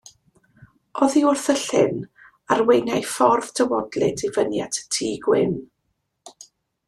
[1.07, 1.99] Oddi wrth y llyn
[2.55, 5.55] arweiniai ffordd dywodlyd i fyny at y tŷ gwyn.